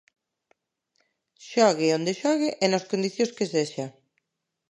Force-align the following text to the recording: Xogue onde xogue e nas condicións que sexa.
Xogue 1.49 1.87
onde 1.97 2.13
xogue 2.21 2.49
e 2.63 2.65
nas 2.69 2.87
condicións 2.91 3.31
que 3.37 3.51
sexa. 3.53 3.85